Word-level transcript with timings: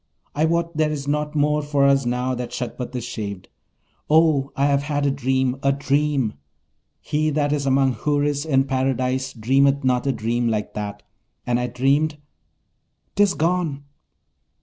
I 0.33 0.45
wot 0.45 0.75
there 0.77 0.89
is 0.89 1.07
nought 1.07 1.35
more 1.35 1.61
for 1.61 1.85
us 1.85 2.07
now 2.07 2.33
that 2.33 2.49
Shagpat 2.51 2.95
is 2.95 3.03
shaved! 3.03 3.49
Oh, 4.09 4.51
I 4.55 4.65
have 4.65 4.81
had 4.81 5.05
a 5.05 5.11
dream, 5.11 5.57
a 5.61 5.71
dream! 5.71 6.33
He 7.01 7.29
that 7.29 7.53
is 7.53 7.67
among 7.67 7.93
Houris 7.93 8.43
in 8.43 8.63
Paradise 8.63 9.31
dreameth 9.33 9.83
not 9.83 10.07
a 10.07 10.11
dream 10.11 10.47
like 10.47 10.73
that. 10.73 11.03
And 11.45 11.59
I 11.59 11.67
dreamed 11.67 12.17
'tis 13.15 13.35
gone!' 13.35 13.83